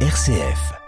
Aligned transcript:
RCF. 0.00 0.85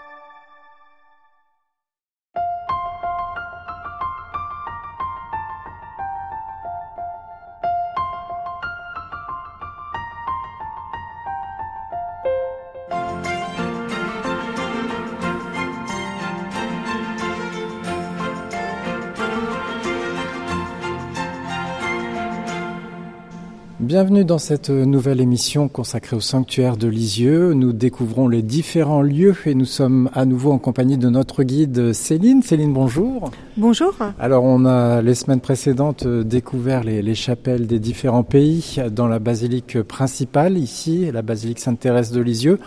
Bienvenue 23.99 24.23
dans 24.23 24.37
cette 24.37 24.69
nouvelle 24.69 25.19
émission 25.19 25.67
consacrée 25.67 26.15
au 26.15 26.21
sanctuaire 26.21 26.77
de 26.77 26.87
Lisieux. 26.87 27.53
Nous 27.53 27.73
découvrons 27.73 28.29
les 28.29 28.41
différents 28.41 29.01
lieux 29.01 29.35
et 29.45 29.53
nous 29.53 29.65
sommes 29.65 30.09
à 30.13 30.23
nouveau 30.23 30.53
en 30.53 30.57
compagnie 30.57 30.97
de 30.97 31.09
notre 31.09 31.43
guide 31.43 31.91
Céline. 31.91 32.41
Céline, 32.41 32.71
bonjour. 32.71 33.29
Bonjour. 33.57 33.93
Alors 34.17 34.45
on 34.45 34.63
a 34.63 35.01
les 35.01 35.15
semaines 35.15 35.41
précédentes 35.41 36.07
découvert 36.07 36.85
les, 36.85 37.01
les 37.01 37.13
chapelles 37.13 37.67
des 37.67 37.79
différents 37.79 38.23
pays 38.23 38.77
dans 38.89 39.09
la 39.09 39.19
basilique 39.19 39.81
principale 39.81 40.57
ici, 40.57 41.11
la 41.11 41.21
basilique 41.21 41.59
Sainte-Thérèse 41.59 42.13
de 42.13 42.21
Lisieux 42.21 42.57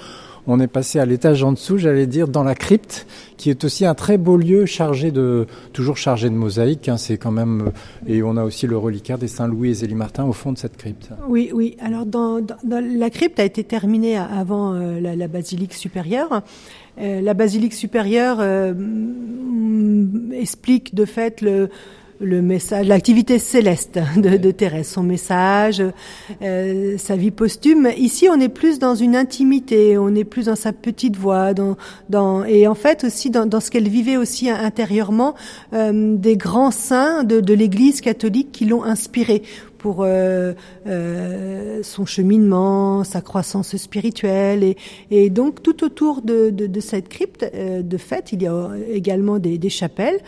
on 0.47 0.59
est 0.59 0.67
passé 0.67 0.99
à 0.99 1.07
l'étage 1.07 1.45
en 1.45 1.53
dessous, 1.53 1.79
j'allais 1.79 2.07
dire, 2.07 2.29
dans 2.29 2.43
la 2.43 2.55
crypte, 2.55 3.07
qui 3.37 3.51
est 3.51 3.65
aussi 3.65 3.87
un 3.87 3.95
très 3.95 4.19
beau 4.19 4.37
lieu 4.37 4.67
chargé 4.67 5.11
de, 5.11 5.47
toujours 5.73 5.97
chargé 5.97 6.29
de 6.29 6.35
mosaïques. 6.35 6.89
Hein, 6.89 6.97
quand 7.21 7.31
même, 7.31 7.71
et 8.07 8.23
on 8.23 8.37
a 8.37 8.45
aussi 8.45 8.67
le 8.67 8.77
reliquaire 8.77 9.19
des 9.19 9.29
Saint 9.29 9.47
Louis 9.47 9.71
et 9.71 9.75
Zélie 9.75 9.95
Martin 9.95 10.25
au 10.25 10.33
fond 10.33 10.53
de 10.53 10.59
cette 10.59 10.77
crypte. 10.77 11.11
Oui, 11.29 11.51
oui. 11.53 11.77
Alors, 11.81 12.05
la 12.65 13.11
crypte 13.11 13.39
a 13.39 13.45
été 13.45 13.65
terminée 13.65 14.17
avant 14.17 14.75
euh, 14.75 15.01
la, 15.01 15.15
la, 15.15 15.29
basilique 15.29 15.75
supérieure. 15.75 16.43
Euh, 17.01 17.21
la 17.21 17.35
basilique 17.35 17.73
supérieure 17.73 18.39
euh, 18.41 18.75
explique 20.33 20.95
de 20.95 21.05
fait 21.05 21.41
le 21.41 21.71
le 22.23 22.41
message, 22.41 22.87
l'activité 22.87 23.39
céleste 23.39 23.99
de, 24.17 24.37
de, 24.37 24.51
Thérèse, 24.51 24.89
son 24.89 25.03
message, 25.03 25.83
euh, 26.43 26.97
sa 26.97 27.17
vie 27.17 27.31
posthume. 27.31 27.89
Ici, 27.97 28.29
on 28.31 28.41
est 28.41 28.49
plus 28.49 28.79
dans 28.79 28.95
une 28.95 29.17
intimité, 29.17 29.99
on 29.99 30.15
est 30.15 30.25
plus 30.25 30.47
dans 30.47 30.57
sa 30.57 30.73
petite 30.73 31.17
voix, 31.17 31.53
dans, 31.53 31.77
dans 32.09 32.45
et 32.45 32.67
en 32.67 32.75
fait 32.75 33.05
aussi 33.05 33.31
dans, 33.31 33.47
dans 33.47 33.61
ce 33.61 33.71
qu'elle 33.71 33.89
vivait 33.89 34.17
aussi 34.17 34.49
intérieurement, 34.49 35.35
euh, 35.73 36.17
des 36.17 36.37
grands 36.37 36.71
saints 36.71 37.25
de, 37.25 37.41
de 37.41 37.55
l'Église 37.55 38.01
catholique 38.01 38.53
qui 38.53 38.65
l'ont 38.65 38.85
inspiré 38.85 39.43
pour 39.83 40.05
euh, 40.05 40.53
euh, 40.87 41.83
son 41.83 42.07
cheminement, 42.07 43.03
sa 43.03 43.21
croissance 43.21 43.77
spirituelle. 43.77 44.63
Et, 44.63 44.77
et 45.11 45.29
donc 45.29 45.61
tout 45.61 45.83
autour 45.85 46.23
de, 46.23 46.51
de, 46.51 46.69
de 46.69 46.81
cette 46.81 47.09
crypte, 47.09 47.45
euh, 47.53 47.83
de 47.83 47.97
fait, 47.97 48.33
il 48.33 48.43
y 48.43 48.47
a 48.47 48.71
également 48.89 49.41
des, 49.41 49.59
des 49.59 49.71
chapelles. 49.71 50.21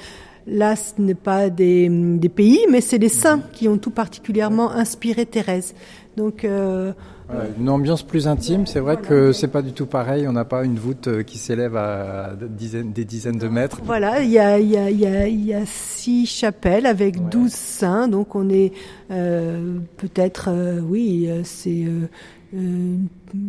Là, 0.46 0.76
ce 0.76 1.00
n'est 1.00 1.14
pas 1.14 1.48
des, 1.48 1.88
des, 1.88 2.28
pays, 2.28 2.66
mais 2.70 2.80
c'est 2.80 2.98
les 2.98 3.08
saints 3.08 3.40
qui 3.52 3.66
ont 3.66 3.78
tout 3.78 3.90
particulièrement 3.90 4.70
inspiré 4.70 5.24
Thérèse. 5.24 5.74
Donc, 6.16 6.44
euh, 6.44 6.92
voilà, 7.28 7.44
une 7.58 7.70
ambiance 7.70 8.02
plus 8.02 8.28
intime. 8.28 8.66
C'est 8.66 8.80
vrai 8.80 8.98
que 8.98 9.32
c'est 9.32 9.48
pas 9.48 9.62
du 9.62 9.72
tout 9.72 9.86
pareil. 9.86 10.28
On 10.28 10.32
n'a 10.32 10.44
pas 10.44 10.64
une 10.64 10.78
voûte 10.78 11.08
euh, 11.08 11.22
qui 11.22 11.38
s'élève 11.38 11.74
à 11.76 12.34
dizaines, 12.38 12.92
des 12.92 13.06
dizaines 13.06 13.38
de 13.38 13.48
mètres. 13.48 13.80
Voilà, 13.82 14.22
il 14.22 14.30
y 14.30 14.38
a, 14.38 14.58
il 14.58 14.68
y 14.68 14.76
a, 14.76 14.90
il 14.90 15.00
y 15.00 15.06
a, 15.06 15.26
il 15.26 15.44
y 15.44 15.54
a 15.54 15.64
six 15.64 16.26
chapelles 16.26 16.84
avec 16.84 17.30
douze 17.30 17.52
saints. 17.52 18.08
Donc, 18.08 18.34
on 18.34 18.50
est 18.50 18.72
euh, 19.10 19.78
peut-être, 19.96 20.48
euh, 20.50 20.80
oui, 20.80 21.30
c'est 21.44 21.86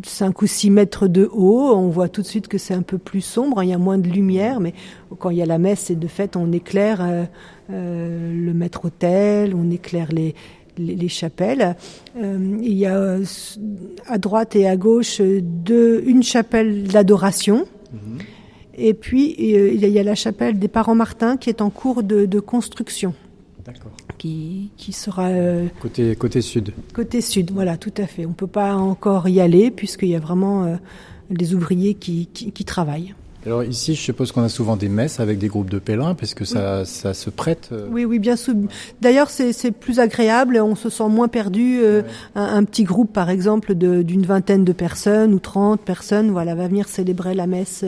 5 0.04 0.42
ou 0.42 0.48
6 0.48 0.70
mètres 0.72 1.08
de 1.08 1.30
haut. 1.32 1.74
On 1.76 1.90
voit 1.90 2.10
tout 2.10 2.22
de 2.22 2.28
suite 2.28 2.48
que 2.48 2.58
c'est 2.58 2.74
un 2.74 2.82
peu 2.82 2.98
plus 2.98 3.22
sombre, 3.22 3.64
il 3.64 3.70
y 3.70 3.74
a 3.74 3.78
moins 3.78 3.98
de 3.98 4.08
lumière, 4.08 4.60
mais 4.60 4.74
quand 5.20 5.30
il 5.30 5.38
y 5.38 5.42
a 5.42 5.46
la 5.46 5.58
messe, 5.58 5.90
et 5.90 5.96
de 5.96 6.08
fait, 6.08 6.36
on 6.36 6.52
éclaire 6.52 7.00
euh, 7.02 7.26
euh, 7.72 8.34
le 8.34 8.54
maître-autel, 8.54 9.54
on 9.56 9.70
éclaire 9.70 10.12
les, 10.12 10.36
les, 10.78 10.96
les 10.96 11.08
chapelles. 11.08 11.76
Euh, 12.18 12.58
il 12.62 12.74
y 12.74 12.86
a 12.86 13.18
à 14.08 14.18
droite 14.18 14.56
et 14.56 14.68
à 14.68 14.76
gauche 14.76 15.22
deux, 15.22 16.04
une 16.06 16.24
chapelle 16.24 16.84
d'adoration. 16.84 17.66
Mmh. 17.94 17.98
Et 18.78 18.94
puis, 18.94 19.36
il 19.38 19.88
y 19.88 20.00
a 20.00 20.04
la 20.04 20.16
chapelle 20.16 20.60
des 20.60 20.68
parents 20.68 20.96
Martin 20.96 21.38
qui 21.38 21.50
est 21.50 21.62
en 21.62 21.70
cours 21.70 22.04
de, 22.04 22.26
de 22.26 22.40
construction. 22.42 23.14
D'accord 23.64 23.94
qui, 24.18 24.70
qui 24.78 24.92
sera 24.92 25.28
euh, 25.28 25.68
côté 25.82 26.16
côté 26.16 26.42
sud. 26.42 26.72
Côté 26.94 27.22
sud, 27.22 27.52
voilà, 27.52 27.78
tout 27.78 27.94
à 27.98 28.08
fait. 28.08 28.26
On 28.26 28.34
peut 28.34 28.48
pas 28.48 28.76
encore 28.76 29.28
y 29.30 29.40
aller 29.40 29.72
puisqu'il 29.72 30.10
y 30.10 30.16
a 30.16 30.20
vraiment 30.20 30.64
euh, 30.64 30.76
des 31.30 31.54
ouvriers 31.54 31.94
qui, 31.94 32.28
qui, 32.34 32.52
qui, 32.52 32.66
travaillent. 32.66 33.14
Alors 33.46 33.64
ici, 33.64 33.94
je 33.94 34.02
suppose 34.02 34.32
qu'on 34.32 34.42
a 34.42 34.50
souvent 34.50 34.76
des 34.76 34.90
messes 34.90 35.20
avec 35.20 35.38
des 35.38 35.48
groupes 35.48 35.70
de 35.70 35.78
pèlerins 35.78 36.16
parce 36.16 36.34
que 36.34 36.46
ça, 36.46 36.80
oui. 36.80 36.86
ça 36.86 37.14
se 37.14 37.30
prête. 37.30 37.70
Euh... 37.72 37.88
Oui, 37.92 38.04
oui, 38.04 38.18
bien 38.18 38.36
sûr. 38.36 38.56
D'ailleurs, 39.02 39.30
c'est 39.30 39.72
plus 39.72 40.00
agréable. 40.00 40.60
On 40.60 40.76
se 40.76 40.90
sent 40.90 41.08
moins 41.10 41.28
perdu. 41.28 41.82
Ouais. 41.82 42.04
un, 42.34 42.44
un, 42.44 42.64
petit 42.64 42.84
groupe, 42.84 43.14
par 43.14 43.30
exemple, 43.30 43.76
d'une 43.76 44.26
vingtaine 44.26 44.66
de 44.66 44.74
personnes 44.74 45.34
ou 45.34 45.40
trente 45.40 45.82
personnes, 45.82 46.32
voilà, 46.32 46.56
va 46.56 46.68
venir 46.68 46.88
célébrer 46.88 47.36
la 47.36 47.46
messe 47.46 47.86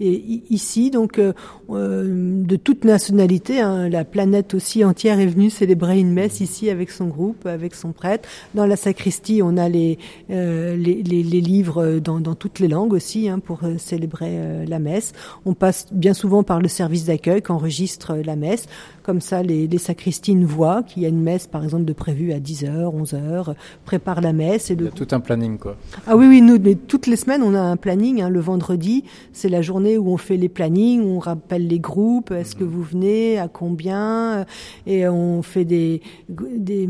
et 0.00 0.42
ici, 0.50 0.90
donc 0.90 1.20
euh, 1.20 1.32
de 1.70 2.56
toute 2.56 2.84
nationalité, 2.84 3.60
hein, 3.60 3.88
la 3.88 4.04
planète 4.04 4.52
aussi 4.54 4.84
entière 4.84 5.20
est 5.20 5.26
venue 5.26 5.50
célébrer 5.50 6.00
une 6.00 6.12
messe 6.12 6.40
ici 6.40 6.68
avec 6.68 6.90
son 6.90 7.06
groupe, 7.06 7.46
avec 7.46 7.76
son 7.76 7.92
prêtre. 7.92 8.28
Dans 8.54 8.66
la 8.66 8.74
sacristie, 8.74 9.40
on 9.42 9.56
a 9.56 9.68
les, 9.68 9.98
euh, 10.30 10.76
les, 10.76 11.02
les, 11.02 11.22
les, 11.22 11.40
livres 11.40 12.00
dans, 12.00 12.18
dans, 12.18 12.34
toutes 12.34 12.58
les 12.58 12.66
langues 12.66 12.92
aussi 12.92 13.28
hein, 13.28 13.38
pour 13.38 13.60
euh, 13.62 13.78
célébrer 13.78 14.66
la 14.66 14.80
messe. 14.80 15.12
On 15.44 15.54
passe 15.54 15.86
bien 15.92 16.12
souvent 16.12 16.42
par 16.42 16.60
le 16.60 16.68
service 16.68 17.04
d'accueil 17.04 17.40
qui 17.40 17.52
enregistre 17.52 18.16
la 18.16 18.34
messe. 18.34 18.66
Comme 19.04 19.20
ça, 19.20 19.42
les, 19.42 19.68
les 19.68 19.78
sacristines 19.78 20.44
voient 20.44 20.82
qu'il 20.82 21.02
y 21.02 21.06
a 21.06 21.08
une 21.08 21.22
messe, 21.22 21.46
par 21.46 21.62
exemple, 21.62 21.84
de 21.84 21.92
prévue 21.92 22.32
à 22.32 22.40
10h, 22.40 22.90
11h, 22.90 23.54
prépare 23.84 24.22
la 24.22 24.32
messe. 24.32 24.70
Et 24.70 24.74
le... 24.74 24.86
Il 24.86 24.86
y 24.86 24.88
a 24.88 25.06
tout 25.06 25.14
un 25.14 25.20
planning, 25.20 25.58
quoi. 25.58 25.76
Ah 26.06 26.16
oui, 26.16 26.26
oui, 26.26 26.40
nous, 26.40 26.58
mais 26.58 26.74
toutes 26.74 27.06
les 27.06 27.16
semaines, 27.16 27.42
on 27.42 27.54
a 27.54 27.60
un 27.60 27.76
planning. 27.76 28.22
Hein, 28.22 28.30
le 28.30 28.40
vendredi, 28.40 29.04
c'est 29.32 29.50
la 29.50 29.62
journée 29.62 29.83
où 29.84 30.10
on 30.10 30.16
fait 30.16 30.36
les 30.36 30.48
plannings, 30.48 31.02
où 31.02 31.16
on 31.16 31.18
rappelle 31.18 31.66
les 31.66 31.78
groupes, 31.78 32.30
est-ce 32.30 32.56
que 32.56 32.64
vous 32.64 32.82
venez, 32.82 33.38
à 33.38 33.48
combien, 33.48 34.44
et 34.86 35.08
on 35.08 35.42
fait 35.42 35.64
des, 35.64 36.00
des 36.28 36.88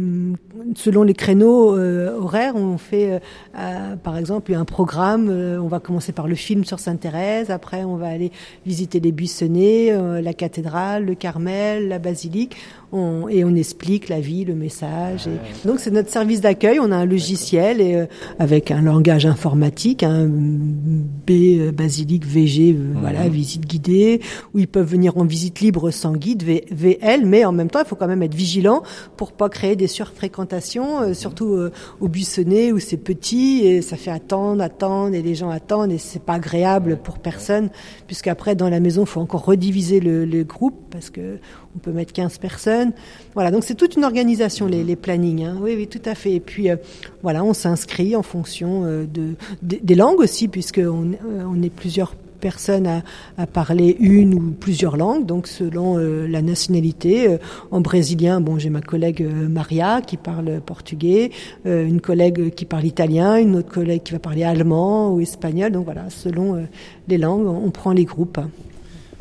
selon 0.75 1.03
les 1.03 1.15
créneaux 1.15 1.77
euh, 1.77 2.19
horaires, 2.19 2.57
on 2.57 2.79
fait, 2.79 3.21
euh, 3.59 3.97
par 3.97 4.17
exemple, 4.17 4.55
un 4.55 4.65
programme. 4.65 5.29
Euh, 5.31 5.59
on 5.61 5.69
va 5.69 5.81
commencer 5.81 6.13
par 6.13 6.29
le 6.29 6.35
film 6.35 6.65
sur 6.65 6.79
Sainte-Thérèse, 6.79 7.51
après 7.51 7.85
on 7.85 7.97
va 7.97 8.09
aller 8.09 8.31
visiter 8.67 9.01
les 9.01 9.13
Buissonnets, 9.13 9.93
euh, 9.93 10.21
la 10.21 10.33
cathédrale, 10.33 11.05
le 11.05 11.15
Carmel, 11.15 11.89
la 11.89 11.99
basilique. 11.99 12.57
On, 12.93 13.29
et 13.29 13.45
on 13.45 13.57
explique 13.57 14.09
la 14.09 14.21
vie, 14.21 14.45
le 14.45 14.55
message. 14.55 15.27
Et... 15.27 15.67
Donc 15.67 15.81
c'est 15.81 15.91
notre 15.91 16.11
service 16.11 16.41
d'accueil. 16.41 16.79
On 16.81 16.93
a 16.93 16.97
un 16.97 17.07
logiciel 17.07 17.81
et, 17.81 17.97
euh, 17.97 18.07
avec 18.39 18.71
un 18.71 18.83
langage 18.83 19.27
informatique, 19.27 20.05
un 20.05 20.29
B 20.29 21.31
euh, 21.31 21.73
basilique 21.73 22.25
VG, 22.25 22.77
euh, 22.79 22.84
mmh. 22.89 23.01
voilà 23.01 23.29
visite 23.29 23.67
guidée, 23.67 24.21
où 24.53 24.59
ils 24.59 24.69
peuvent 24.69 24.89
venir 24.89 25.17
en 25.17 25.25
visite 25.25 25.61
libre 25.61 25.91
sans 25.91 26.13
guide 26.13 26.43
v, 26.43 26.65
VL, 26.71 27.27
mais 27.27 27.45
en 27.45 27.53
même 27.53 27.71
temps 27.71 27.81
il 27.81 27.87
faut 27.87 27.97
quand 27.97 28.07
même 28.07 28.23
être 28.23 28.35
vigilant 28.35 28.83
pour 29.17 29.33
pas 29.33 29.49
créer 29.49 29.77
des 29.77 29.87
surfréquentations, 29.87 31.01
euh, 31.01 31.15
surtout 31.15 31.59
au 32.01 32.09
buissonnet 32.09 32.73
où 32.73 32.79
c'est 32.79 32.97
petit 32.97 33.61
et 33.65 33.83
ça 33.83 33.97
fait 33.97 34.11
attendre, 34.11 34.63
attendre 34.63 35.15
et 35.15 35.23
les 35.23 35.35
gens 35.35 35.51
attendent 35.51 35.93
et 35.93 35.99
c'est 35.99 36.23
pas 36.23 36.35
agréable 36.35 36.99
pour 37.03 37.19
personne 37.19 37.71
puisqu'après 38.07 38.55
dans 38.55 38.69
la 38.69 38.81
maison 38.81 39.03
il 39.03 39.09
faut 39.09 39.21
encore 39.21 39.45
rediviser 39.45 40.01
le, 40.01 40.25
le 40.25 40.45
groupe 40.45 40.77
parce 40.91 41.11
que 41.11 41.39
on 41.75 41.79
peut 41.79 41.93
mettre 41.93 42.13
15 42.13 42.39
personnes. 42.39 42.93
Voilà, 43.35 43.51
donc 43.51 43.65
c'est 43.65 43.75
toute 43.75 43.97
une 43.97 44.05
organisation, 44.05 44.67
les, 44.67 44.85
les 44.85 44.97
plannings. 44.97 45.45
Hein. 45.45 45.57
Oui, 45.61 45.75
oui, 45.77 45.89
tout 45.89 46.03
à 46.05 46.15
fait. 46.15 46.33
Et 46.33 46.41
puis, 46.41 46.71
euh, 46.71 46.77
voilà, 47.23 47.43
on 47.43 47.53
s'inscrit 47.53 48.15
en 48.15 48.23
fonction 48.23 48.85
euh, 48.85 49.07
de, 49.07 49.35
de, 49.63 49.79
des 49.83 49.95
langues 49.95 50.21
aussi, 50.21 50.49
puisqu'on 50.49 51.13
euh, 51.13 51.45
on 51.47 51.61
est 51.63 51.71
plusieurs 51.71 52.15
personnes 52.45 52.87
à, 52.87 53.03
à, 53.39 53.47
parler 53.47 53.97
une 54.01 54.35
ou 54.35 54.51
plusieurs 54.51 54.99
langues, 54.99 55.25
donc 55.25 55.47
selon 55.47 55.97
euh, 55.97 56.29
la 56.29 56.43
nationalité. 56.43 57.27
Euh, 57.27 57.39
en 57.71 57.81
brésilien, 57.81 58.43
bon, 58.43 58.59
j'ai 58.59 58.69
ma 58.69 58.83
collègue 58.83 59.23
euh, 59.23 59.49
Maria 59.49 60.03
qui 60.03 60.19
parle 60.19 60.61
portugais, 60.61 61.31
une 61.65 62.03
collègue 62.03 62.55
qui 62.55 62.67
parle 62.67 62.85
italien, 62.85 63.37
une 63.37 63.57
autre 63.57 63.73
collègue 63.73 64.03
qui 64.03 64.13
va 64.13 64.19
parler 64.19 64.45
allemand 64.45 65.15
ou 65.15 65.21
espagnol. 65.21 65.73
Donc 65.73 65.87
voilà, 65.87 66.11
selon 66.11 66.67
les 67.09 67.19
langues, 67.19 67.47
on 67.47 67.71
prend 67.71 67.93
les 67.93 68.05
groupes. 68.05 68.41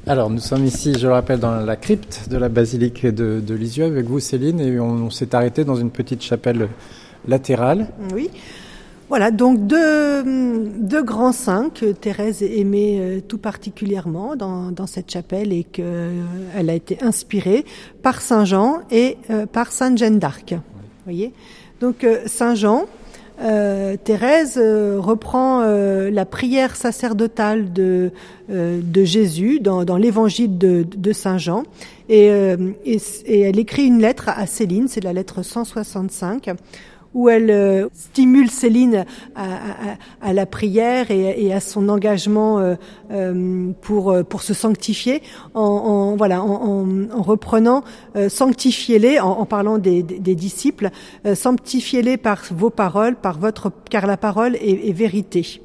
Alors, 0.05 0.29
nous 0.29 0.39
sommes 0.39 0.65
ici, 0.65 0.93
je 0.99 1.07
le 1.07 1.13
rappelle, 1.13 1.39
dans 1.39 1.55
la 1.61 1.77
crypte 1.77 2.27
de 2.29 2.37
la 2.37 2.49
basilique 2.49 3.05
de, 3.05 3.41
de 3.45 3.53
Lisieux 3.53 3.85
avec 3.85 4.05
vous, 4.05 4.19
Céline, 4.19 4.59
et 4.59 4.79
on, 4.79 5.05
on 5.05 5.09
s'est 5.09 5.33
arrêté 5.33 5.63
dans 5.63 5.75
une 5.75 5.91
petite 5.91 6.21
chapelle 6.21 6.67
latérale. 7.25 7.87
Oui. 8.13 8.29
Voilà, 9.13 9.29
donc 9.29 9.67
deux, 9.67 10.23
deux 10.23 11.03
grands 11.03 11.33
saints 11.33 11.69
que 11.69 11.91
Thérèse 11.91 12.41
aimait 12.41 12.97
euh, 12.99 13.19
tout 13.21 13.37
particulièrement 13.37 14.35
dans, 14.35 14.71
dans 14.71 14.87
cette 14.87 15.11
chapelle 15.11 15.53
et 15.53 15.63
qu'elle 15.63 15.85
euh, 15.85 16.67
a 16.67 16.73
été 16.73 16.97
inspirée 17.03 17.63
par 18.01 18.21
Saint 18.21 18.43
Jean 18.43 18.79
et 18.89 19.17
euh, 19.29 19.45
par 19.45 19.71
Sainte 19.71 19.99
Jeanne 19.99 20.17
d'Arc. 20.17 20.55
Voyez? 21.03 21.31
Donc 21.79 22.07
Saint 22.25 22.55
Jean, 22.55 22.87
Thérèse 23.37 24.57
reprend 24.57 25.61
la 25.61 26.25
prière 26.25 26.75
sacerdotale 26.75 27.73
de, 27.73 28.11
de 28.47 29.03
Jésus 29.03 29.59
dans, 29.59 29.83
dans 29.83 29.97
l'évangile 29.97 30.57
de, 30.57 30.85
de, 30.89 31.11
Saint 31.11 31.37
Jean 31.37 31.63
et, 32.09 32.27
elle 32.27 33.59
écrit 33.59 33.85
une 33.85 33.99
lettre 33.99 34.29
à 34.29 34.45
Céline, 34.45 34.87
c'est 34.87 35.03
la 35.03 35.13
lettre 35.13 35.43
165 35.43 36.51
où 37.13 37.29
elle 37.29 37.49
euh, 37.49 37.87
stimule 37.93 38.49
Céline 38.49 39.05
à, 39.35 39.43
à, 39.43 40.29
à, 40.29 40.33
la 40.33 40.45
prière 40.45 41.11
et, 41.11 41.45
et, 41.45 41.53
à 41.53 41.59
son 41.59 41.89
engagement 41.89 42.59
euh, 42.59 42.75
euh 43.11 43.71
pour 43.81 44.15
pour 44.29 44.41
se 44.41 44.53
sanctifier 44.53 45.21
en, 45.53 45.61
en 45.61 46.15
voilà 46.15 46.41
en, 46.43 47.09
en, 47.09 47.21
reprenant 47.21 47.83
sanctifiez-les 48.27 49.19
en, 49.19 49.31
en, 49.31 49.45
parlant 49.45 49.77
des, 49.77 50.03
des, 50.03 50.19
des 50.19 50.35
disciples 50.35 50.89
sanctifiez-les 51.33 52.17
par 52.17 52.41
vos 52.51 52.69
paroles 52.69 53.15
par 53.15 53.39
votre 53.39 53.71
car 53.89 54.07
la 54.07 54.17
parole 54.17 54.55
est, 54.55 54.89
est 54.89 54.93
vérité 54.93 55.61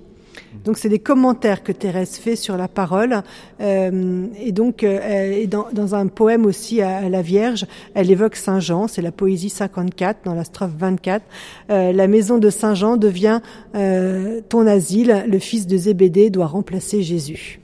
donc 0.65 0.79
c'est 0.79 0.89
des 0.89 0.99
commentaires 0.99 1.63
que 1.63 1.73
Thérèse 1.73 2.17
fait 2.17 2.37
sur 2.37 2.57
la 2.57 2.69
parole. 2.69 3.23
Euh, 3.61 4.27
et 4.41 4.53
donc 4.53 4.83
euh, 4.83 5.47
dans, 5.47 5.67
dans, 5.73 5.95
un 5.95 6.07
poème 6.07 6.47
aussi 6.47 6.83
à, 6.83 7.09
la 7.09 7.23
Vierge, 7.23 7.67
elle 7.95 8.11
évoque 8.11 8.37
Saint 8.37 8.61
Jean, 8.61 8.89
c'est 8.89 9.03
la 9.03 9.13
poésie 9.13 9.51
54 9.51 10.21
dans 10.25 10.35
la 10.35 10.45
strophe 10.45 10.73
24. 10.79 11.25
Euh, 11.71 11.93
la 11.93 12.07
maison 12.07 12.39
de 12.39 12.51
Saint 12.51 12.75
Jean 12.75 12.97
devient 12.97 13.41
euh, 13.75 14.41
ton 14.49 14.67
asile, 14.67 15.25
le 15.29 15.39
fils 15.39 15.67
de 15.67 15.77
Zébédée 15.77 16.31
doit 16.31 16.47
remplacer 16.47 17.03
Jésus 17.03 17.61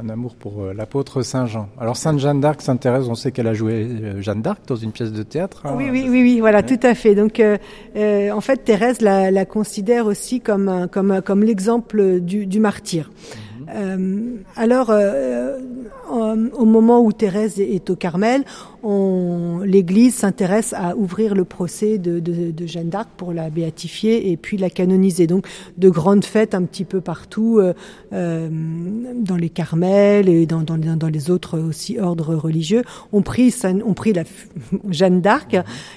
un 0.00 0.08
amour 0.08 0.34
pour 0.34 0.62
euh, 0.62 0.72
l'apôtre 0.72 1.22
Saint 1.22 1.46
Jean. 1.46 1.68
Alors 1.78 1.96
Sainte 1.96 2.18
Jeanne 2.18 2.40
d'Arc 2.40 2.62
s'intéresse, 2.62 3.06
on 3.08 3.14
sait 3.14 3.32
qu'elle 3.32 3.46
a 3.46 3.54
joué 3.54 3.72
euh, 3.84 4.20
Jeanne 4.20 4.42
d'Arc 4.42 4.60
dans 4.66 4.76
une 4.76 4.92
pièce 4.92 5.12
de 5.12 5.22
théâtre. 5.22 5.62
Hein. 5.64 5.74
Oui, 5.76 5.88
oui, 5.90 6.06
oui, 6.08 6.22
oui, 6.22 6.40
voilà, 6.40 6.62
tout 6.62 6.80
à 6.82 6.94
fait. 6.94 7.14
Donc, 7.14 7.40
euh, 7.40 7.58
euh, 7.96 8.30
en 8.30 8.40
fait, 8.40 8.64
Thérèse 8.64 9.00
la, 9.00 9.30
la, 9.30 9.44
considère 9.44 10.06
aussi 10.06 10.40
comme 10.40 10.88
comme 10.90 11.20
comme 11.22 11.44
l'exemple 11.44 12.20
du, 12.20 12.46
du 12.46 12.60
martyr. 12.60 13.10
Euh, 13.74 14.36
alors, 14.56 14.92
euh, 16.14 16.48
au 16.52 16.64
moment 16.64 17.00
où 17.00 17.12
Thérèse 17.12 17.58
est 17.60 17.90
au 17.90 17.96
Carmel, 17.96 18.44
l'Église 19.64 20.14
s'intéresse 20.14 20.74
à 20.76 20.94
ouvrir 20.94 21.34
le 21.34 21.44
procès 21.44 21.96
de, 21.96 22.20
de, 22.20 22.50
de 22.50 22.66
Jeanne 22.66 22.90
d'Arc 22.90 23.08
pour 23.16 23.32
la 23.32 23.48
béatifier 23.48 24.30
et 24.30 24.36
puis 24.36 24.58
la 24.58 24.68
canoniser. 24.68 25.26
Donc, 25.26 25.46
de 25.78 25.88
grandes 25.88 26.24
fêtes 26.24 26.54
un 26.54 26.62
petit 26.64 26.84
peu 26.84 27.00
partout, 27.00 27.58
euh, 27.58 27.72
euh 28.12 28.48
dans 29.14 29.36
les 29.36 29.48
Carmels 29.48 30.28
et 30.28 30.44
dans, 30.44 30.60
dans, 30.60 30.76
dans, 30.76 31.08
les 31.08 31.30
autres 31.30 31.58
aussi 31.58 31.98
ordres 31.98 32.34
religieux, 32.34 32.82
on 33.12 33.22
prie, 33.22 33.54
on 33.86 33.94
prie 33.94 34.12
la 34.12 34.24
Jeanne 34.90 35.20
d'Arc 35.20 35.56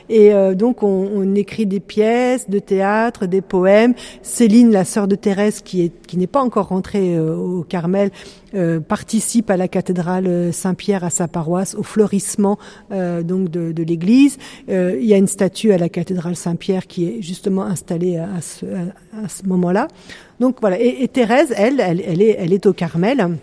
et 0.10 0.34
euh, 0.34 0.56
donc 0.56 0.84
on, 0.84 1.10
on, 1.14 1.36
écrit 1.36 1.66
des 1.66 1.80
pièces 1.80 2.50
de 2.50 2.60
théâtre, 2.60 3.26
des 3.26 3.42
poèmes. 3.42 3.94
Céline, 4.22 4.72
la 4.72 4.86
sœur 4.86 5.08
de 5.08 5.16
Thérèse, 5.16 5.62
qui 5.62 5.82
est 5.82 5.92
qui 6.08 6.18
n'est 6.18 6.28
pas 6.28 6.42
encore 6.42 6.70
rentrée 6.70 7.20
au 7.20 7.66
Carmel, 7.68 8.12
participe 8.88 9.50
à 9.50 9.58
la 9.58 9.68
cathédrale 9.68 10.07
Saint-Pierre 10.52 11.04
à 11.04 11.10
sa 11.10 11.28
paroisse, 11.28 11.76
au 11.76 11.84
fleurissement 11.84 12.58
euh, 12.92 13.24
donc 13.24 13.50
de, 13.50 13.84
l'église. 13.84 14.38
Euh, 14.70 14.98
il 15.00 15.08
y 15.08 15.14
a 15.14 15.18
une 15.18 15.28
statue 15.28 15.72
à 15.72 15.78
la 15.78 15.90
cathédrale 15.90 16.36
Saint-Pierre 16.36 16.88
qui 16.88 17.06
est 17.08 17.22
justement 17.22 17.64
installée 17.64 18.18
à, 18.18 18.42
ce, 18.42 18.66
moment-là. 19.46 19.88
Donc 20.40 20.58
voilà. 20.62 20.80
Et, 20.80 21.08
Thérèse, 21.08 21.54
elle, 21.56 21.80
elle, 21.80 22.22
est, 22.22 22.66
au 22.66 22.74
Carmel. 22.74 23.38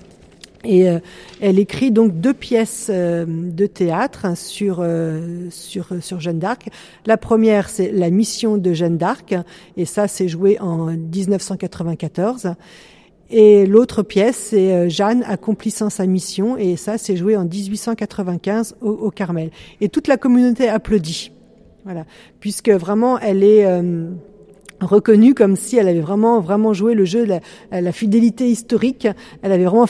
Et 0.64 0.88
euh, 0.88 0.98
elle 1.40 1.58
écrit 1.58 1.90
donc 1.90 2.20
deux 2.20 2.34
pièces 2.34 2.88
euh, 2.90 3.26
de 3.28 3.66
théâtre 3.66 4.36
sur 4.36 4.78
euh, 4.80 5.48
sur 5.50 5.88
sur 6.00 6.20
Jeanne 6.20 6.38
d'Arc. 6.38 6.68
La 7.06 7.16
première 7.16 7.68
c'est 7.68 7.92
La 7.92 8.10
mission 8.10 8.56
de 8.56 8.72
Jeanne 8.72 8.96
d'Arc 8.96 9.34
et 9.76 9.84
ça 9.84 10.08
c'est 10.08 10.28
joué 10.28 10.58
en 10.60 10.86
1994. 10.86 12.54
Et 13.30 13.66
l'autre 13.66 14.02
pièce, 14.02 14.36
c'est 14.50 14.72
euh, 14.72 14.88
Jeanne 14.88 15.24
accomplissant 15.26 15.90
sa 15.90 16.06
mission, 16.06 16.56
et 16.56 16.76
ça, 16.76 16.98
c'est 16.98 17.16
joué 17.16 17.36
en 17.36 17.44
1895 17.44 18.76
au, 18.80 18.90
au, 18.90 19.10
Carmel. 19.10 19.50
Et 19.80 19.88
toute 19.88 20.08
la 20.08 20.16
communauté 20.16 20.68
applaudit, 20.68 21.32
voilà, 21.84 22.04
puisque 22.40 22.70
vraiment, 22.70 23.18
elle 23.18 23.42
est 23.42 23.64
euh, 23.64 24.10
reconnue 24.80 25.34
comme 25.34 25.56
si 25.56 25.76
elle 25.76 25.88
avait 25.88 26.00
vraiment 26.00 26.40
vraiment 26.40 26.72
joué 26.72 26.94
le 26.94 27.04
jeu, 27.04 27.24
la, 27.24 27.40
la 27.80 27.92
fidélité 27.92 28.48
historique. 28.48 29.08
Elle 29.42 29.52
avait 29.52 29.64
vraiment 29.64 29.86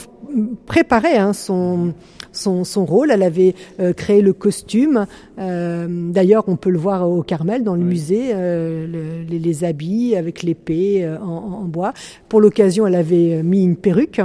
préparé 0.66 1.16
hein, 1.16 1.32
son 1.32 1.94
son, 2.34 2.64
son 2.64 2.84
rôle. 2.84 3.10
Elle 3.10 3.22
avait 3.22 3.54
euh, 3.80 3.92
créé 3.92 4.20
le 4.20 4.32
costume. 4.32 5.06
Euh, 5.38 5.86
D'ailleurs, 5.88 6.44
on 6.48 6.56
peut 6.56 6.70
le 6.70 6.78
voir 6.78 7.08
au 7.08 7.22
Carmel, 7.22 7.64
dans 7.64 7.74
le 7.74 7.82
oui. 7.82 7.88
musée, 7.88 8.30
euh, 8.32 8.86
le, 8.86 9.22
les, 9.28 9.38
les, 9.38 9.64
habits 9.64 10.16
avec 10.16 10.42
l'épée 10.42 11.08
en, 11.22 11.24
en, 11.24 11.64
bois. 11.64 11.92
Pour 12.28 12.40
l'occasion, 12.40 12.86
elle 12.86 12.96
avait 12.96 13.42
mis 13.42 13.62
une 13.64 13.76
perruque. 13.76 14.20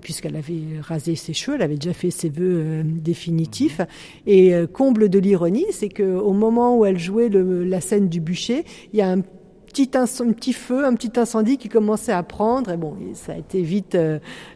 Puisqu'elle 0.00 0.36
avait 0.36 0.80
rasé 0.80 1.14
ses 1.14 1.34
cheveux, 1.34 1.56
elle 1.56 1.62
avait 1.62 1.76
déjà 1.76 1.92
fait 1.92 2.10
ses 2.10 2.30
vœux 2.30 2.82
définitifs. 2.82 3.82
Et 4.26 4.54
euh, 4.54 4.66
comble 4.66 5.10
de 5.10 5.18
l'ironie, 5.18 5.66
c'est 5.72 5.90
qu'au 5.90 6.32
moment 6.32 6.78
où 6.78 6.86
elle 6.86 6.98
jouait 6.98 7.28
le, 7.28 7.64
la 7.64 7.82
scène 7.82 8.08
du 8.08 8.18
bûcher, 8.18 8.64
il 8.94 8.98
y 8.98 9.02
a 9.02 9.10
un 9.10 9.20
petit, 9.74 9.90
un 9.94 10.32
petit 10.32 10.52
feu, 10.52 10.84
un 10.84 10.94
petit 10.94 11.18
incendie 11.18 11.58
qui 11.58 11.68
commençait 11.68 12.12
à 12.12 12.22
prendre. 12.22 12.70
Et 12.70 12.76
bon, 12.76 12.96
ça 13.14 13.32
a 13.32 13.36
été 13.36 13.62
vite, 13.62 13.98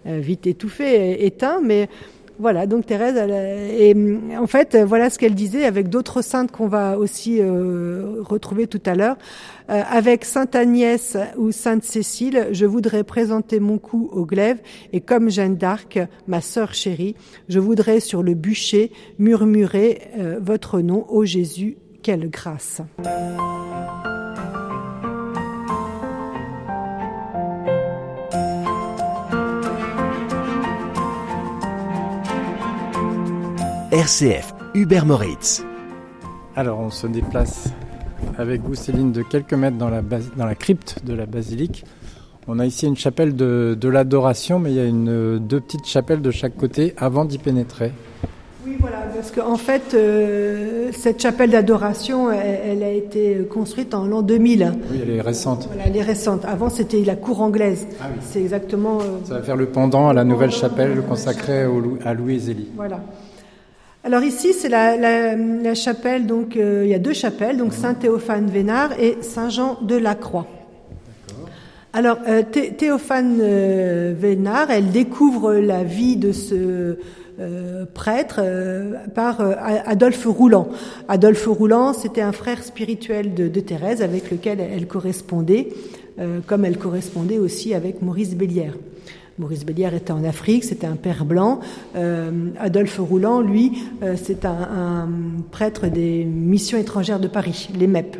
vite 0.04 0.46
étouffé, 0.46 1.26
éteint, 1.26 1.60
mais 1.62 1.88
voilà, 2.38 2.66
donc 2.66 2.86
Thérèse, 2.86 3.16
elle, 3.16 3.32
et 3.32 3.96
en 4.36 4.46
fait, 4.46 4.76
voilà 4.76 5.10
ce 5.10 5.18
qu'elle 5.18 5.34
disait 5.34 5.64
avec 5.64 5.88
d'autres 5.88 6.22
saintes 6.22 6.52
qu'on 6.52 6.68
va 6.68 6.96
aussi 6.96 7.38
euh, 7.40 8.22
retrouver 8.22 8.68
tout 8.68 8.80
à 8.86 8.94
l'heure. 8.94 9.16
Euh, 9.70 9.82
avec 9.90 10.24
Sainte 10.24 10.54
Agnès 10.54 11.16
ou 11.36 11.50
Sainte 11.50 11.82
Cécile, 11.82 12.48
je 12.52 12.64
voudrais 12.64 13.02
présenter 13.02 13.58
mon 13.58 13.78
cou 13.78 14.08
au 14.12 14.24
glaive 14.24 14.58
et 14.92 15.00
comme 15.00 15.30
Jeanne 15.30 15.56
d'Arc, 15.56 15.98
ma 16.28 16.40
sœur 16.40 16.74
chérie, 16.74 17.16
je 17.48 17.58
voudrais 17.58 17.98
sur 17.98 18.22
le 18.22 18.34
bûcher 18.34 18.92
murmurer 19.18 20.02
euh, 20.16 20.38
votre 20.40 20.80
nom, 20.80 21.06
ô 21.08 21.24
Jésus, 21.24 21.76
quelle 22.02 22.30
grâce. 22.30 22.82
RCF 33.90 34.54
Hubert 34.74 35.06
Moritz. 35.06 35.64
Alors 36.54 36.78
on 36.78 36.90
se 36.90 37.06
déplace 37.06 37.70
avec 38.36 38.60
vous 38.60 38.74
Céline 38.74 39.12
de 39.12 39.22
quelques 39.22 39.54
mètres 39.54 39.78
dans 39.78 39.88
la, 39.88 40.02
dans 40.02 40.44
la 40.44 40.54
crypte 40.54 41.02
de 41.06 41.14
la 41.14 41.24
basilique. 41.24 41.86
On 42.48 42.58
a 42.58 42.66
ici 42.66 42.86
une 42.86 42.98
chapelle 42.98 43.34
de, 43.34 43.74
de 43.80 43.88
l'adoration, 43.88 44.58
mais 44.58 44.72
il 44.72 44.76
y 44.76 44.80
a 44.80 44.84
une, 44.84 45.38
deux 45.38 45.60
petites 45.60 45.86
chapelles 45.86 46.20
de 46.20 46.30
chaque 46.30 46.54
côté 46.54 46.92
avant 46.98 47.24
d'y 47.24 47.38
pénétrer. 47.38 47.92
Oui, 48.66 48.76
voilà, 48.78 48.98
parce 49.14 49.30
qu'en 49.30 49.52
en 49.52 49.56
fait, 49.56 49.94
euh, 49.94 50.90
cette 50.92 51.22
chapelle 51.22 51.48
d'adoration, 51.50 52.30
elle, 52.30 52.60
elle, 52.66 52.82
a 52.82 52.90
été 52.90 53.38
construite 53.50 53.94
en 53.94 54.06
l'an 54.06 54.20
2000. 54.20 54.70
Oui, 54.90 55.00
elle 55.02 55.10
est 55.14 55.20
récente. 55.22 55.66
Voilà, 55.68 55.84
elle 55.86 55.96
est 55.96 56.02
récente. 56.02 56.44
Avant, 56.44 56.68
c'était 56.68 57.02
la 57.04 57.16
cour 57.16 57.40
anglaise. 57.40 57.86
Ah 58.02 58.08
oui. 58.12 58.20
C'est 58.20 58.40
exactement. 58.40 58.98
Euh, 59.00 59.24
Ça 59.24 59.34
va 59.34 59.42
faire 59.42 59.56
le 59.56 59.64
pendant 59.66 60.10
à 60.10 60.12
la 60.12 60.24
nouvelle 60.24 60.50
chapelle 60.50 61.00
consacrée 61.08 61.64
au, 61.64 61.96
à 62.04 62.12
Louis 62.12 62.34
et 62.34 62.38
Zélie. 62.38 62.68
Voilà. 62.76 63.00
Alors 64.08 64.22
ici, 64.22 64.54
c'est 64.54 64.70
la, 64.70 64.96
la, 64.96 65.36
la, 65.36 65.74
chapelle, 65.74 66.24
donc 66.24 66.56
euh, 66.56 66.80
il 66.82 66.88
y 66.88 66.94
a 66.94 66.98
deux 66.98 67.12
chapelles, 67.12 67.58
donc 67.58 67.74
Saint 67.74 67.92
Théophane 67.92 68.46
Vénard 68.46 68.98
et 68.98 69.18
Saint 69.20 69.50
Jean 69.50 69.76
de 69.82 69.96
la 69.96 70.14
Croix. 70.14 70.46
Alors 71.92 72.16
euh, 72.26 72.42
Théophane 72.42 73.36
euh, 73.42 74.14
Vénard, 74.18 74.70
elle 74.70 74.92
découvre 74.92 75.52
la 75.56 75.84
vie 75.84 76.16
de 76.16 76.32
ce 76.32 76.96
prêtre 77.92 78.40
par 79.14 79.40
Adolphe 79.86 80.24
Rouland. 80.26 80.70
Adolphe 81.06 81.46
Rouland, 81.46 81.92
c'était 81.92 82.22
un 82.22 82.32
frère 82.32 82.64
spirituel 82.64 83.34
de, 83.34 83.46
de, 83.46 83.60
Thérèse 83.60 84.00
avec 84.00 84.30
lequel 84.30 84.58
elle 84.58 84.86
correspondait, 84.88 85.68
comme 86.46 86.64
elle 86.64 86.78
correspondait 86.78 87.38
aussi 87.38 87.74
avec 87.74 88.02
Maurice 88.02 88.34
Bélière. 88.34 88.72
Maurice 89.38 89.64
Bélière 89.64 89.94
était 89.94 90.10
en 90.10 90.24
Afrique, 90.24 90.64
c'était 90.64 90.88
un 90.88 90.96
père 90.96 91.24
blanc. 91.24 91.60
Euh, 91.94 92.50
Adolphe 92.58 92.98
Rouland, 92.98 93.40
lui, 93.40 93.70
euh, 94.02 94.16
c'est 94.20 94.44
un, 94.44 95.08
prêtre 95.52 95.86
des 95.86 96.24
missions 96.24 96.76
étrangères 96.76 97.20
de 97.20 97.28
Paris, 97.28 97.68
les 97.78 97.86
MEP. 97.86 98.16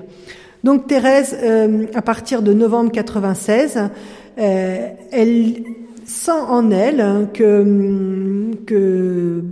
Donc 0.63 0.87
Thérèse, 0.87 1.37
euh, 1.43 1.87
à 1.95 2.03
partir 2.03 2.43
de 2.43 2.53
novembre 2.53 2.93
96, 2.93 3.91
euh, 4.39 4.89
elle 5.11 5.65
sent 6.05 6.31
en 6.31 6.71
elle 6.71 7.29
que, 7.35 8.55
que 8.65 9.43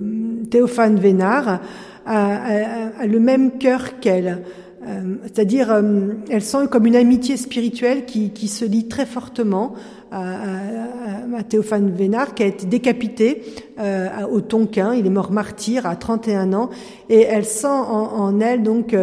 Théophane 0.49 1.01
Vénard 1.01 1.49
a, 1.49 1.59
a, 2.07 3.03
a 3.03 3.07
le 3.07 3.19
même 3.19 3.59
cœur 3.59 3.99
qu'elle. 3.99 4.39
Euh, 4.87 5.17
c'est-à-dire, 5.25 5.83
elle 6.31 6.43
sent 6.43 6.69
comme 6.71 6.87
une 6.87 6.95
amitié 6.95 7.37
spirituelle 7.37 8.05
qui, 8.05 8.31
qui 8.31 8.47
se 8.47 8.65
lie 8.65 8.87
très 8.87 9.07
fortement 9.07 9.75
à, 10.17 11.43
Théophane 11.43 11.91
Vénard, 11.91 12.35
qui 12.35 12.43
a 12.43 12.47
été 12.47 12.67
décapité 12.67 13.43
euh, 13.79 14.09
au 14.31 14.41
Tonkin. 14.41 14.95
Il 14.95 15.07
est 15.07 15.11
mort 15.11 15.31
martyr 15.31 15.87
à 15.87 15.97
31 15.97 16.53
ans, 16.53 16.71
et 17.09 17.23
elle 17.23 17.45
sent 17.45 17.67
en, 17.67 18.41
elle 18.41 18.63
donc 18.63 18.95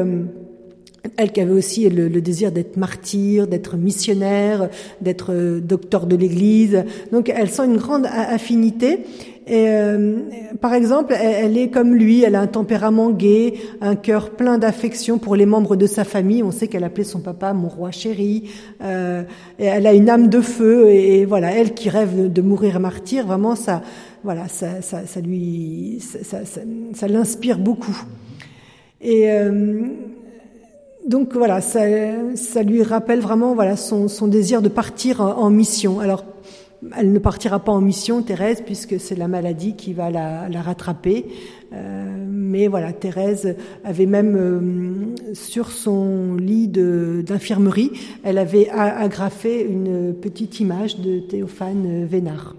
elle 1.17 1.31
qui 1.31 1.41
avait 1.41 1.51
aussi 1.51 1.89
le, 1.89 2.09
désir 2.21 2.51
d'être 2.51 2.77
martyr, 2.77 3.47
d'être 3.47 3.75
missionnaire, 3.77 4.69
d'être 5.01 5.33
euh, 5.33 5.59
docteur 5.59 6.05
de 6.05 6.15
l'Église. 6.15 6.83
Donc 7.11 7.29
elle 7.29 7.49
sent 7.49 7.65
une 7.65 7.77
grande 7.77 8.05
affinité. 8.05 8.99
Euh, 9.49 10.19
par 10.61 10.73
exemple, 10.73 11.13
elle, 11.19 11.57
est 11.57 11.69
comme 11.69 11.95
lui, 11.95 12.23
elle 12.23 12.35
a 12.35 12.41
un 12.41 12.47
tempérament 12.47 13.11
gai, 13.11 13.55
un 13.81 13.95
cœur 13.95 14.31
plein 14.31 14.57
d'affection 14.57 15.17
pour 15.17 15.35
les 15.35 15.45
membres 15.45 15.75
de 15.75 15.85
sa 15.85 16.03
famille. 16.03 16.43
On 16.43 16.51
sait 16.51 16.67
qu'elle 16.67 16.83
appelait 16.83 17.03
son 17.03 17.19
papa 17.19 17.53
mon 17.53 17.67
roi 17.67 17.91
chéri. 17.91 18.49
Euh, 18.81 19.23
elle 19.57 19.87
a 19.87 19.93
une 19.93 20.09
âme 20.09 20.29
de 20.29 20.41
feu 20.41 20.89
et, 20.89 21.25
voilà, 21.25 21.51
elle 21.51 21.73
qui 21.73 21.89
rêve 21.89 22.31
de, 22.31 22.41
mourir 22.41 22.79
martyr, 22.79 23.25
vraiment 23.25 23.55
ça, 23.55 23.81
voilà, 24.23 24.47
ça, 24.47 24.81
ça, 24.81 25.05
ça 25.05 25.19
ça, 26.93 27.07
l'inspire 27.07 27.57
beaucoup. 27.57 27.97
Et 29.01 29.31
euh, 29.31 29.81
donc 31.07 31.35
voilà, 31.35 31.59
ça, 31.59 31.81
ça, 32.35 32.63
lui 32.63 32.83
rappelle 32.83 33.19
vraiment 33.19 33.55
voilà 33.55 33.75
son, 33.75 34.07
désir 34.27 34.61
de 34.61 34.69
partir 34.69 35.19
en, 35.21 35.49
mission. 35.49 35.99
Alors 35.99 36.23
elle 36.97 37.11
ne 37.11 37.19
partira 37.19 37.59
pas 37.59 37.71
en 37.71 37.81
mission, 37.81 38.21
Thérèse, 38.21 38.61
puisque 38.65 38.99
c'est 38.99 39.15
la 39.15 39.27
maladie 39.27 39.75
qui 39.75 39.93
va 39.93 40.09
la, 40.09 40.61
rattraper. 40.61 41.25
Euh, 41.73 42.25
mais 42.29 42.67
voilà, 42.67 42.93
Thérèse 42.93 43.55
avait 43.83 44.05
même 44.05 44.35
euh, 44.35 45.33
sur 45.33 45.71
son 45.71 46.35
lit 46.35 46.67
d'infirmerie, 46.67 47.91
elle 48.23 48.37
avait 48.37 48.69
agrafé 48.69 49.63
une 49.63 50.13
petite 50.13 50.59
image 50.59 50.99
de 50.99 51.19
Théophane 51.19 52.05
Vénard 52.05 52.55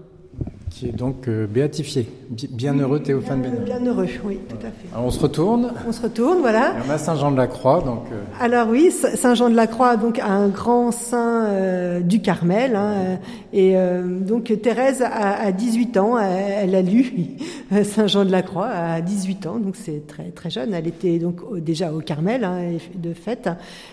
qui 0.75 0.89
est 0.89 0.91
donc 0.91 1.29
euh, 1.29 1.47
béatifié. 1.47 2.05
Bienheureux 2.49 2.99
Théophane 2.99 3.41
Bénin. 3.41 3.61
Bienheureux, 3.63 4.09
oui, 4.25 4.39
tout 4.49 4.57
à 4.57 4.71
fait. 4.71 4.93
Alors 4.93 5.05
on 5.05 5.09
se 5.11 5.19
retourne. 5.21 5.71
On 5.87 5.91
se 5.93 6.01
retourne, 6.01 6.39
voilà. 6.41 6.73
on 6.85 6.89
a 6.89 6.97
Saint 6.97 7.15
Jean 7.15 7.31
de 7.31 7.37
la 7.37 7.47
Croix, 7.47 7.79
donc. 7.79 8.03
Euh, 8.11 8.21
Alors 8.41 8.67
oui, 8.67 8.91
Saint 8.91 9.35
Jean 9.35 9.49
de 9.49 9.55
la 9.55 9.67
Croix, 9.67 9.95
donc 9.95 10.19
un 10.19 10.49
grand 10.49 10.91
saint 10.91 11.45
euh, 11.45 12.01
du 12.01 12.19
Carmel, 12.19 12.75
hein, 12.75 13.19
et 13.53 13.75
donc 14.03 14.51
Thérèse 14.61 15.01
a, 15.01 15.49
18 15.53 15.95
ans, 15.95 16.17
elle 16.19 16.75
a 16.75 16.81
lu 16.81 17.37
Saint 17.83 18.07
Jean 18.07 18.25
de 18.25 18.31
la 18.31 18.41
Croix 18.41 18.67
à 18.67 18.99
18 18.99 19.47
ans, 19.47 19.59
donc 19.59 19.77
c'est 19.77 20.05
très 20.05 20.31
très 20.31 20.49
jeune. 20.49 20.73
Elle 20.73 20.87
était 20.87 21.19
donc 21.19 21.57
déjà 21.59 21.93
au 21.93 21.99
Carmel 21.99 22.43
hein, 22.43 22.73
de 22.95 23.13
fait, 23.13 23.49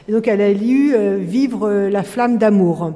et 0.09 0.13
donc 0.13 0.27
elle 0.27 0.41
a 0.41 0.53
lu 0.53 0.97
Vivre 1.21 1.71
la 1.71 2.03
flamme 2.03 2.39
d'amour. 2.39 2.93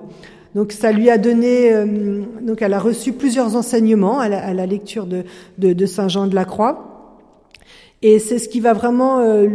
Donc 0.56 0.72
ça 0.72 0.90
lui 0.90 1.10
a 1.10 1.18
donné, 1.18 1.70
euh, 1.70 2.22
donc 2.40 2.62
elle 2.62 2.72
a 2.72 2.78
reçu 2.78 3.12
plusieurs 3.12 3.56
enseignements 3.56 4.20
à 4.20 4.54
la, 4.54 4.66
lecture 4.66 5.06
de, 5.06 5.24
de, 5.58 5.86
Saint 5.86 6.08
Jean 6.08 6.28
de 6.28 6.34
la 6.34 6.46
Croix, 6.46 7.20
et 8.00 8.18
c'est 8.18 8.38
ce 8.38 8.48
qui 8.48 8.60
va 8.60 8.72
vraiment 8.72 9.18
euh, 9.18 9.48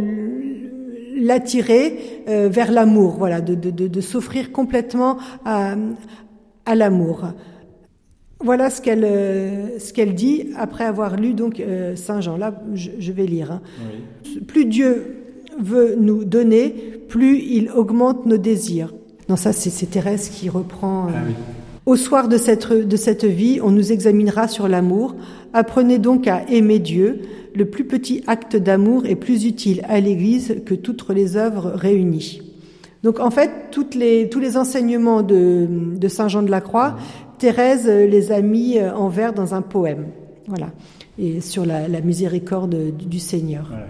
l'attirer 1.16 2.22
euh, 2.28 2.48
vers 2.48 2.70
l'amour, 2.70 3.16
voilà, 3.18 3.40
de, 3.40 3.54
de 3.56 4.00
s'offrir 4.00 4.52
complètement 4.52 5.18
à, 5.44 5.74
à 6.66 6.74
l'amour. 6.76 7.24
Voilà 8.38 8.70
ce 8.70 8.80
qu'elle 8.80 9.80
ce 9.80 9.92
qu'elle 9.92 10.14
dit 10.14 10.50
après 10.56 10.84
avoir 10.84 11.16
lu 11.16 11.34
donc 11.34 11.62
Saint 11.96 12.20
Jean. 12.20 12.36
Là, 12.36 12.60
je, 12.74 13.12
vais 13.12 13.26
lire. 13.26 13.52
Hein. 13.52 13.60
Plus 14.46 14.66
Dieu 14.66 15.16
veut 15.60 15.96
nous 15.98 16.24
donner, 16.24 16.70
plus 17.08 17.38
il 17.38 17.70
augmente 17.70 18.26
nos 18.26 18.38
désirs. 18.38 18.92
Non, 19.32 19.36
ça, 19.36 19.54
c'est 19.54 19.86
Thérèse 19.86 20.28
qui 20.28 20.50
reprend. 20.50 21.06
Euh, 21.06 21.12
ah 21.14 21.32
Au 21.86 21.96
soir 21.96 22.28
de 22.28 22.36
cette, 22.36 22.70
de 22.70 22.96
cette 22.98 23.24
vie, 23.24 23.60
on 23.64 23.70
nous 23.70 23.90
examinera 23.90 24.46
sur 24.46 24.68
l'amour. 24.68 25.14
Apprenez 25.54 25.96
donc 25.96 26.28
à 26.28 26.42
aimer 26.50 26.78
Dieu. 26.78 27.22
Le 27.54 27.64
plus 27.64 27.86
petit 27.86 28.22
acte 28.26 28.56
d'amour 28.56 29.06
est 29.06 29.14
plus 29.14 29.46
utile 29.46 29.86
à 29.88 30.00
l'Église 30.00 30.56
que 30.66 30.74
toutes 30.74 31.08
les 31.08 31.38
œuvres 31.38 31.70
réunies. 31.70 32.42
Donc 33.04 33.20
en 33.20 33.30
fait, 33.30 33.50
toutes 33.70 33.94
les, 33.94 34.28
tous 34.28 34.38
les 34.38 34.58
enseignements 34.58 35.22
de, 35.22 35.66
de 35.96 36.08
Saint 36.08 36.28
Jean 36.28 36.42
de 36.42 36.50
la 36.50 36.60
Croix, 36.60 36.98
Thérèse 37.38 37.88
les 37.88 38.32
a 38.32 38.42
mis 38.42 38.78
en 38.82 39.08
vers 39.08 39.32
dans 39.32 39.54
un 39.54 39.62
poème. 39.62 40.08
Voilà. 40.46 40.68
Et 41.18 41.40
sur 41.40 41.64
la, 41.64 41.88
la 41.88 42.02
miséricorde 42.02 42.76
du 42.98 43.18
Seigneur. 43.18 43.64
Voilà. 43.70 43.86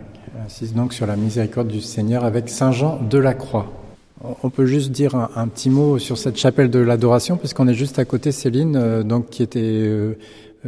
insiste 0.46 0.76
donc 0.76 0.92
sur 0.92 1.08
la 1.08 1.16
miséricorde 1.16 1.66
du 1.66 1.80
Seigneur 1.80 2.24
avec 2.24 2.48
Saint 2.48 2.70
Jean 2.70 3.00
de 3.02 3.18
la 3.18 3.34
Croix. 3.34 3.81
On 4.42 4.50
peut 4.50 4.66
juste 4.66 4.92
dire 4.92 5.16
un, 5.16 5.48
petit 5.48 5.68
mot 5.68 5.98
sur 5.98 6.16
cette 6.16 6.36
chapelle 6.36 6.70
de 6.70 6.78
l'adoration, 6.78 7.36
puisqu'on 7.36 7.66
est 7.66 7.74
juste 7.74 7.98
à 7.98 8.04
côté, 8.04 8.30
Céline, 8.30 8.76
euh, 8.76 9.02
donc 9.02 9.30
qui 9.30 9.42
était 9.42 9.58
euh, 9.60 10.14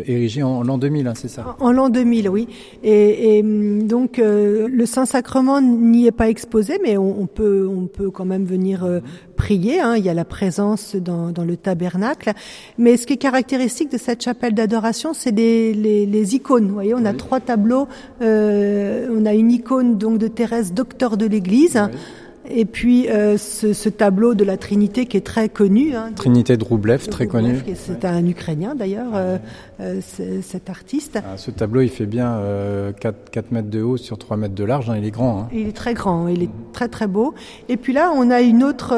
érigée 0.06 0.42
en, 0.42 0.64
l'an 0.64 0.76
2000, 0.76 1.06
hein, 1.06 1.12
c'est 1.14 1.28
ça? 1.28 1.54
En, 1.60 1.70
l'an 1.70 1.88
2000, 1.88 2.28
oui. 2.28 2.48
Et, 2.82 3.42
hum, 3.44 3.86
donc 3.86 4.18
euh, 4.18 4.66
le 4.68 4.86
Saint-Sacrement 4.86 5.60
n'y 5.60 6.08
est 6.08 6.12
pas 6.12 6.28
exposé, 6.28 6.80
mais 6.82 6.96
on, 6.96 7.26
peut, 7.26 7.68
on 7.70 7.86
peut 7.86 8.10
quand 8.10 8.24
même 8.24 8.44
venir 8.44 8.88
prier. 9.36 9.78
Hein. 9.78 9.94
Il 9.98 10.04
y 10.04 10.08
a 10.08 10.14
la 10.14 10.24
présence 10.24 10.96
dans, 10.96 11.32
le 11.44 11.56
tabernacle. 11.56 12.32
Mais 12.76 12.96
ce 12.96 13.06
qui 13.06 13.12
est 13.12 13.18
caractéristique 13.18 13.92
de 13.92 13.98
cette 13.98 14.24
chapelle 14.24 14.54
d'adoration, 14.54 15.12
c'est 15.14 15.30
les, 15.30 16.34
icônes. 16.34 16.66
Vous 16.66 16.74
voyez, 16.74 16.94
on 16.94 17.04
a 17.04 17.14
trois 17.14 17.38
tableaux. 17.38 17.86
on 18.20 19.26
a 19.26 19.34
une 19.34 19.52
icône 19.52 19.96
donc 19.96 20.18
de 20.18 20.26
Thérèse, 20.26 20.72
docteur 20.72 21.16
de 21.16 21.26
l'Église. 21.26 21.80
Et 22.48 22.66
puis 22.66 23.08
euh, 23.08 23.38
ce, 23.38 23.72
ce, 23.72 23.88
tableau 23.88 24.34
de 24.34 24.44
la 24.44 24.56
Trinité 24.56 25.06
qui 25.06 25.16
est 25.16 25.26
très 25.26 25.48
connu. 25.48 25.94
Hein, 25.94 26.12
Trinité 26.14 26.56
de 26.56 26.64
Roublev, 26.64 27.06
très 27.08 27.26
connu. 27.26 27.60
C'est 27.74 28.04
un 28.04 28.26
Ukrainien 28.26 28.74
d'ailleurs, 28.74 29.14
euh, 29.14 29.38
euh 29.80 30.00
cet 30.42 30.68
artiste. 30.68 31.18
Ah, 31.24 31.36
ce 31.36 31.50
tableau, 31.50 31.80
il 31.80 31.88
fait 31.88 32.06
bien 32.06 32.32
4, 32.32 32.34
euh, 32.36 32.92
4, 33.30 33.52
mètres 33.52 33.70
de 33.70 33.82
haut 33.82 33.96
sur 33.96 34.18
3 34.18 34.36
mètres 34.36 34.54
de 34.54 34.64
large. 34.64 34.90
Hein, 34.90 34.96
il 34.98 35.04
est 35.06 35.10
grand. 35.10 35.40
Hein. 35.40 35.48
Il 35.52 35.68
est 35.68 35.76
très 35.76 35.94
grand, 35.94 36.28
il 36.28 36.42
est 36.42 36.50
très 36.72 36.88
très 36.88 37.06
beau. 37.06 37.34
Et 37.68 37.76
puis 37.76 37.92
là, 37.92 38.12
on 38.14 38.30
a 38.30 38.42
une 38.42 38.62
autre... 38.62 38.94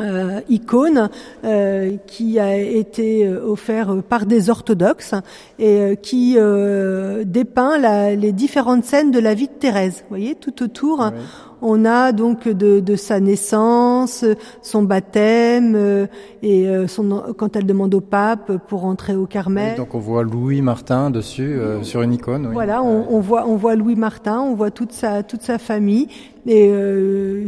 Euh, 0.00 0.40
icône 0.48 1.10
euh, 1.44 1.98
qui 2.06 2.38
a 2.38 2.56
été 2.56 3.28
offert 3.28 4.02
par 4.08 4.24
des 4.24 4.48
orthodoxes 4.48 5.14
et 5.58 5.98
qui 6.00 6.38
dépeint 7.26 7.78
la, 7.78 8.14
les 8.14 8.32
différentes 8.32 8.84
scènes 8.84 9.10
de 9.10 9.18
la 9.18 9.34
vie 9.34 9.48
de 9.48 9.52
Thérèse. 9.52 9.96
Vous 10.02 10.08
voyez, 10.08 10.34
tout 10.34 10.62
autour, 10.62 11.10
on 11.60 11.84
a 11.84 12.12
donc 12.12 12.48
de, 12.48 12.96
sa 12.96 13.20
naissance, 13.20 13.91
son 14.06 14.82
baptême 14.82 15.74
euh, 15.76 16.06
et 16.42 16.68
euh, 16.68 16.86
son, 16.86 17.34
quand 17.36 17.56
elle 17.56 17.66
demande 17.66 17.94
au 17.94 18.00
pape 18.00 18.58
pour 18.68 18.84
entrer 18.84 19.14
au 19.14 19.26
Carmel. 19.26 19.76
donc 19.76 19.94
on 19.94 19.98
voit 19.98 20.22
Louis 20.22 20.62
Martin 20.62 21.10
dessus 21.10 21.54
euh, 21.54 21.82
sur 21.82 22.02
une 22.02 22.12
icône. 22.12 22.50
Voilà, 22.52 22.82
on, 22.82 23.20
voit 23.20 23.46
on 23.46 23.56
voit 23.56 23.74
Louis 23.76 23.96
Martin, 23.96 24.40
on 24.40 24.54
voit 24.54 24.70
toute 24.70 24.92
sa 24.92 25.22
toute 25.22 25.42
sa 25.42 25.58
famille 25.58 26.08
et 26.46 26.70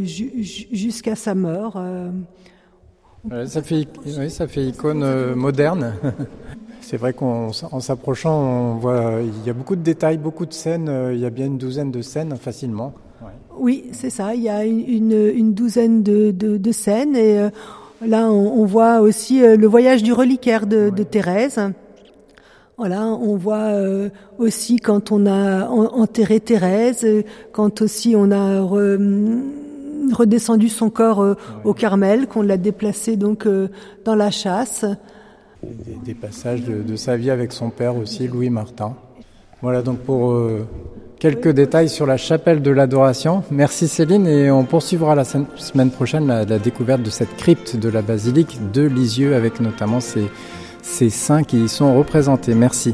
jusqu'à 0.05 1.15
sa 1.15 1.35
mort. 1.35 1.81
ça 3.45 3.61
fait 3.61 3.87
oui, 4.05 4.29
ça 4.29 4.47
fait 4.47 4.65
icône 4.65 5.33
moderne. 5.35 5.93
C'est 6.81 6.97
vrai 6.97 7.13
qu'en 7.13 7.51
s'approchant, 7.51 8.39
on 8.39 8.75
voit 8.75 9.15
il 9.21 9.47
y 9.47 9.49
a 9.49 9.53
beaucoup 9.53 9.75
de 9.75 9.81
détails, 9.81 10.19
beaucoup 10.19 10.45
de 10.45 10.53
scènes. 10.53 10.91
Il 11.13 11.19
y 11.19 11.25
a 11.25 11.31
bien 11.31 11.47
une 11.47 11.57
douzaine 11.57 11.89
de 11.89 12.03
scènes 12.03 12.35
facilement. 12.37 12.93
Oui, 13.57 13.85
c'est 13.93 14.09
ça. 14.09 14.35
Il 14.35 14.41
y 14.41 14.49
a 14.49 14.65
une, 14.65 15.13
une 15.13 15.53
douzaine 15.53 16.03
de, 16.03 16.31
de, 16.31 16.57
de, 16.57 16.71
scènes 16.71 17.15
et 17.15 17.39
euh, 17.39 17.49
là 18.05 18.29
on, 18.29 18.61
on, 18.61 18.65
voit 18.65 18.99
aussi 18.99 19.41
euh, 19.41 19.55
le 19.55 19.67
voyage 19.67 20.03
du 20.03 20.13
reliquaire 20.13 20.67
de, 20.67 20.89
de 20.89 21.03
Thérèse. 21.03 21.59
Voilà, 22.77 23.05
on 23.05 23.37
voit 23.37 23.71
euh, 23.71 24.09
aussi 24.37 24.77
quand 24.77 25.13
on 25.13 25.25
a 25.25 25.67
enterré 25.69 26.41
Thérèse, 26.41 27.07
quand 27.53 27.81
aussi 27.81 28.15
on 28.17 28.31
a 28.31 28.61
redescendu 30.13 30.67
son 30.67 30.89
corps 30.89 31.37
au 31.63 31.73
Carmel, 31.73 32.27
qu'on 32.27 32.41
l'a 32.41 32.57
déplacé 32.57 33.15
donc 33.15 33.47
dans 34.03 34.15
la 34.15 34.29
chasse. 34.29 34.83
Des, 35.63 35.95
des 36.03 36.13
passages 36.13 36.63
de, 36.65 36.81
de, 36.81 36.95
sa 36.97 37.15
vie 37.15 37.31
avec 37.31 37.53
son 37.53 37.69
père 37.69 37.95
aussi, 37.95 38.27
Louis 38.27 38.49
Martin. 38.49 38.93
Voilà 39.61 39.81
donc 39.81 39.99
pour 39.99 40.37
quelques 41.25 41.49
détails 41.49 41.89
sur 41.89 42.05
la 42.05 42.17
chapelle 42.17 42.61
de 42.61 42.69
l'adoration. 42.69 43.43
Merci 43.49 43.87
Céline 43.87 44.27
et 44.27 44.51
on 44.51 44.63
poursuivra 44.63 45.15
la 45.15 45.23
semaine 45.23 45.89
prochaine 45.89 46.27
la, 46.27 46.45
découverte 46.59 47.01
de 47.01 47.09
cette 47.09 47.35
crypte 47.35 47.77
de 47.77 47.89
la 47.89 48.03
basilique 48.03 48.59
de 48.71 48.83
Lisieux 48.83 49.33
avec 49.33 49.59
notamment 49.59 50.01
ces, 50.01 50.29
ces 50.83 51.09
saints 51.09 51.41
qui 51.41 51.63
y 51.63 51.67
sont 51.67 51.97
représentés. 51.97 52.53
Merci. 52.53 52.93